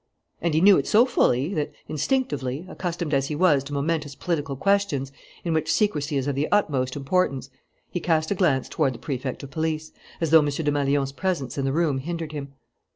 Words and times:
And 0.41 0.55
he 0.55 0.61
knew 0.61 0.79
it 0.79 0.87
so 0.87 1.05
fully 1.05 1.53
that, 1.53 1.71
instinctively, 1.87 2.65
accustomed 2.67 3.13
as 3.13 3.27
he 3.27 3.35
was 3.35 3.63
to 3.65 3.73
momentous 3.73 4.15
political 4.15 4.55
questions 4.55 5.11
in 5.43 5.53
which 5.53 5.71
secrecy 5.71 6.17
is 6.17 6.25
of 6.25 6.33
the 6.33 6.51
utmost 6.51 6.95
importance, 6.95 7.51
he 7.91 7.99
cast 7.99 8.31
a 8.31 8.33
glance 8.33 8.67
toward 8.67 8.95
the 8.95 8.97
Prefect 8.97 9.43
of 9.43 9.51
Police, 9.51 9.91
as 10.19 10.31
though 10.31 10.39
M. 10.39 10.47
Desmalions's 10.49 11.11
presence 11.11 11.55
in 11.55 11.65
the 11.65 11.71
room 11.71 11.99
hindered 11.99 12.31
him. 12.31 12.53